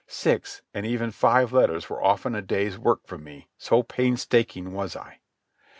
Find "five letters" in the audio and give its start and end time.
1.11-1.87